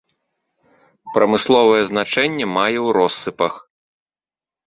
[1.17, 3.53] Прамысловае значэнне мае ў россыпах.